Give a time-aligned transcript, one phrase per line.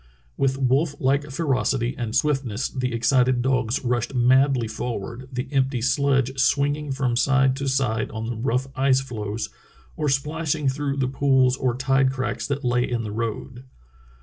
[0.35, 6.39] With wolf like ferocity and swiftness the excited dogs rushed madly forward, the empty sledge
[6.39, 9.49] swing ing from side to side on the rough ice floes
[9.95, 13.65] or splashing through the pools or tide cracks that lay in the road.